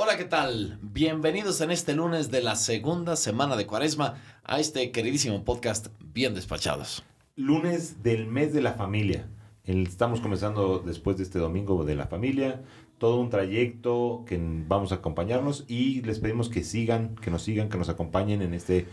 [0.00, 0.78] Hola, ¿qué tal?
[0.80, 6.36] Bienvenidos en este lunes de la segunda semana de Cuaresma a este queridísimo podcast Bien
[6.36, 7.02] Despachados.
[7.34, 9.28] Lunes del mes de la familia.
[9.64, 12.62] Estamos comenzando después de este domingo de la familia,
[12.98, 17.68] todo un trayecto que vamos a acompañarnos y les pedimos que sigan, que nos sigan,
[17.68, 18.86] que nos acompañen en este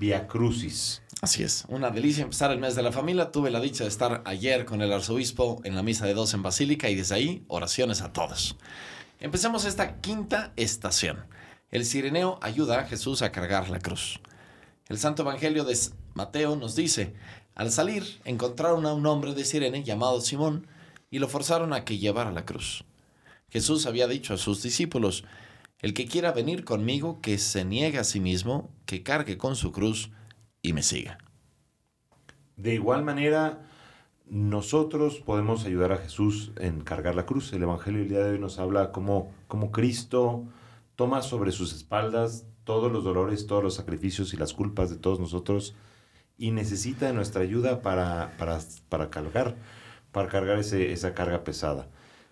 [0.00, 1.00] Via Crucis.
[1.22, 3.30] Así es, una delicia empezar el mes de la familia.
[3.30, 6.42] Tuve la dicha de estar ayer con el arzobispo en la misa de dos en
[6.42, 8.56] Basílica y desde ahí oraciones a todos.
[9.20, 11.26] Empecemos esta quinta estación.
[11.70, 14.18] El sireneo ayuda a Jesús a cargar la cruz.
[14.88, 15.78] El Santo Evangelio de
[16.14, 17.12] Mateo nos dice,
[17.54, 20.66] al salir encontraron a un hombre de Sirene llamado Simón
[21.10, 22.84] y lo forzaron a que llevara la cruz.
[23.50, 25.24] Jesús había dicho a sus discípulos,
[25.82, 29.70] el que quiera venir conmigo, que se niegue a sí mismo, que cargue con su
[29.70, 30.10] cruz
[30.62, 31.18] y me siga.
[32.56, 33.69] De igual manera,
[34.30, 37.52] nosotros podemos ayudar a Jesús en cargar la cruz.
[37.52, 40.44] El Evangelio del día de hoy nos habla cómo, cómo Cristo
[40.94, 45.18] toma sobre sus espaldas todos los dolores, todos los sacrificios y las culpas de todos
[45.18, 45.74] nosotros
[46.38, 49.56] y necesita de nuestra ayuda para, para, para cargar,
[50.12, 51.88] para cargar ese, esa carga pesada.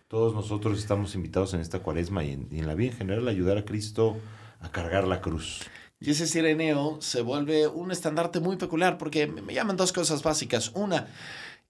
[0.07, 3.27] Todos nosotros estamos invitados en esta cuaresma y en, y en la vida en general
[3.27, 4.17] a ayudar a Cristo
[4.61, 5.63] a cargar la cruz.
[6.01, 10.71] Y ese sireneo se vuelve un estandarte muy peculiar porque me llaman dos cosas básicas.
[10.75, 11.09] Una,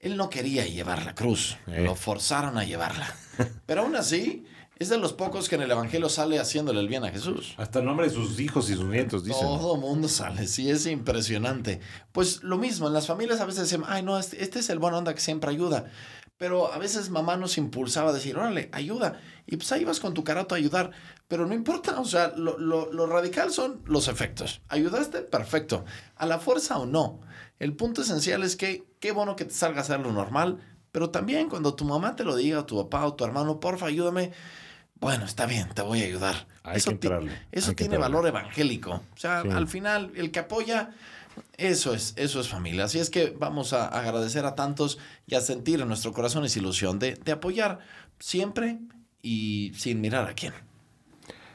[0.00, 1.82] él no quería llevar la cruz, Eh.
[1.84, 3.12] lo forzaron a llevarla.
[3.66, 4.44] Pero aún así,
[4.78, 7.54] es de los pocos que en el Evangelio sale haciéndole el bien a Jesús.
[7.56, 9.42] Hasta el nombre de sus hijos y sus nietos, dicen.
[9.42, 11.80] Todo mundo sale, sí, es impresionante.
[12.12, 14.78] Pues lo mismo, en las familias a veces decimos, ay, no, este, este es el
[14.78, 15.90] buen onda que siempre ayuda.
[16.38, 19.20] Pero a veces mamá nos impulsaba a decir, órale, ayuda.
[19.46, 20.92] Y pues ahí vas con tu carato a ayudar.
[21.26, 24.60] Pero no importa, o sea, lo, lo- lo radical son los efectos.
[24.68, 25.22] ¿Ayudaste?
[25.22, 25.84] Perfecto.
[26.16, 27.20] A la fuerza o no.
[27.58, 30.58] El punto esencial es que qué bueno que te salga a hacer lo normal.
[30.92, 33.86] Pero también cuando tu mamá te lo diga, o tu papá o tu hermano, porfa,
[33.86, 34.32] ayúdame.
[35.00, 36.46] Bueno, está bien, te voy a ayudar.
[36.62, 38.92] Hay eso que ti- entrarle, eso hay que tiene valor evangélico.
[38.92, 39.48] O sea, Sí.
[39.50, 40.90] al final, el que apoya,
[41.56, 42.84] eso es, eso es familia.
[42.84, 46.58] Así es que vamos a agradecer a tantos y a sentir en nuestro corazón esa
[46.58, 47.80] ilusión de, de apoyar
[48.18, 48.78] siempre
[49.22, 50.52] y sin mirar a quién.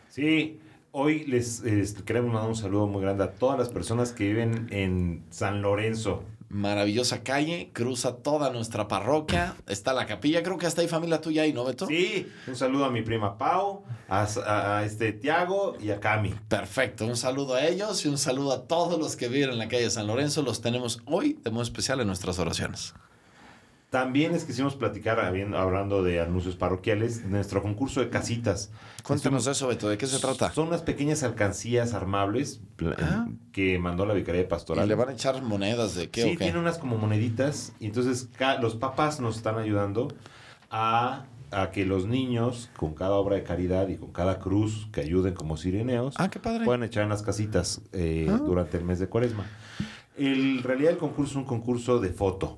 [0.09, 0.59] Sí,
[0.91, 4.67] hoy les, este, queremos mandar un saludo muy grande a todas las personas que viven
[4.71, 6.23] en San Lorenzo.
[6.53, 11.41] Maravillosa calle, cruza toda nuestra parroquia, está la capilla, creo que hasta hay familia tuya
[11.41, 11.87] ahí, ¿no, Beto?
[11.87, 16.35] Sí, un saludo a mi prima Pau, a, a- a este Tiago y a Cami.
[16.47, 19.67] Perfecto, un saludo a ellos y un saludo a todos los que viven en la
[19.67, 20.43] calle San Lorenzo.
[20.43, 22.93] Los tenemos hoy de modo especial en nuestras oraciones.
[23.93, 28.71] También les quisimos platicar, habiendo- hablando de anuncios parroquiales, nuestro concurso de casitas.
[29.03, 30.51] Cuéntanos eso, Beto, ¿de qué se trata?
[30.51, 33.27] Son unas pequeñas alcancías armables pla- Ah.
[33.51, 34.87] que mandó la Vicaría ¿Y Pastoral.
[34.87, 36.45] le van a echar monedas de qué sí, o qué?
[36.45, 38.29] tiene unas como moneditas y entonces
[38.61, 40.07] los papás nos están ayudando
[40.71, 45.01] a, a que los niños con cada obra de caridad y con cada cruz que
[45.01, 46.65] ayuden como sireneos Ah, qué padre.
[46.65, 48.39] puedan echar en las casitas eh, Ah.
[48.43, 49.45] durante el mes de cuaresma.
[50.17, 52.57] En realidad el concurso es un concurso de foto.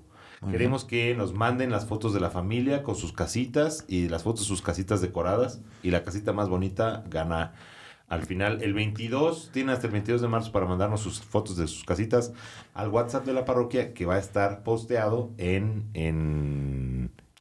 [0.50, 4.42] Queremos que nos manden las fotos de la familia con sus casitas y las fotos
[4.42, 7.54] de sus casitas decoradas y la casita más bonita gana
[8.08, 8.62] al final.
[8.62, 12.34] El 22, tiene hasta el 22 de marzo para mandarnos sus fotos de sus casitas
[12.74, 16.85] al WhatsApp de la parroquia que va a estar posteado en, en,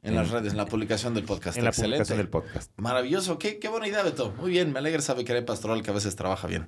[0.04, 1.56] En las redes, en la publicación del podcast.
[1.56, 1.96] en la Excelente.
[2.04, 2.70] publicación del podcast.
[2.76, 4.32] Maravilloso, qué, qué buena idea, Beto.
[4.38, 6.66] Muy bien, me alegra esa Vicaría Pastoral que a veces trabaja bien.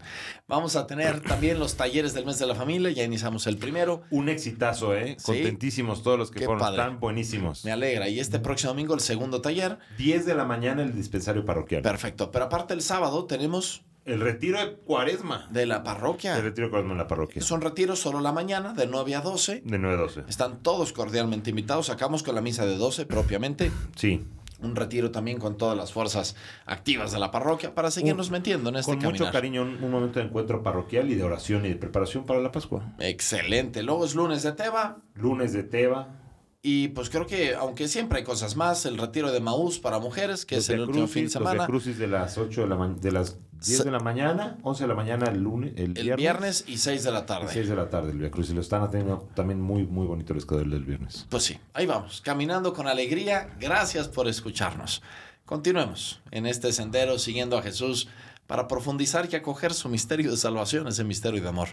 [0.48, 4.02] Vamos a tener también los talleres del mes de la familia, ya iniciamos el primero.
[4.10, 5.16] Un exitazo, ¿eh?
[5.18, 5.24] Sí.
[5.26, 6.80] Contentísimos todos los que Qué fueron, padre.
[6.82, 7.64] están buenísimos.
[7.64, 8.08] Me alegra.
[8.08, 9.78] Y este próximo domingo el segundo taller.
[9.98, 11.82] 10 de la mañana el dispensario parroquial.
[11.82, 12.30] Perfecto.
[12.30, 15.48] Pero aparte el sábado tenemos El retiro de cuaresma.
[15.50, 16.36] de la parroquia.
[16.36, 17.42] El retiro de cuaresma en la parroquia.
[17.42, 19.62] Son retiros solo la mañana, de 9 a 12.
[19.64, 20.24] De 9 a 12.
[20.28, 21.86] Están todos cordialmente invitados.
[21.86, 23.70] Sacamos con la misa de 12 propiamente.
[23.96, 24.24] Sí.
[24.62, 26.34] Un retiro también con todas las fuerzas
[26.64, 29.20] activas de la parroquia para seguirnos metiendo en este Con caminar.
[29.20, 32.40] mucho cariño, un, un momento de encuentro parroquial y de oración y de preparación para
[32.40, 32.94] la Pascua.
[32.98, 33.82] Excelente.
[33.82, 35.02] Luego es lunes de Teba.
[35.14, 36.20] Lunes de Teba.
[36.62, 40.44] Y pues creo que, aunque siempre hay cosas más, el retiro de Maús para mujeres,
[40.44, 41.58] que es el último fin de semana.
[41.58, 44.84] Los Crucis de las 8 de la de las 10 Se- de la mañana, 11
[44.84, 47.48] de la mañana el lunes, el, El viernes, y 6 de la y tarde.
[47.52, 48.54] 6 de la tarde el Via Crucis.
[48.54, 51.26] Lo están teniendo también muy, muy bonito el escadero del viernes.
[51.28, 53.50] Pues sí, ahí vamos, caminando con alegría.
[53.60, 55.02] Gracias por escucharnos.
[55.44, 58.08] Continuemos en este sendero siguiendo a Jesús
[58.46, 61.68] para profundizar y acoger su misterio de salvación, ese misterio de amor.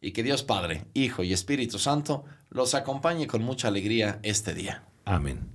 [0.00, 4.82] Y que Dios Padre, Hijo y Espíritu Santo los acompañe con mucha alegría este día.
[5.04, 5.48] Amén.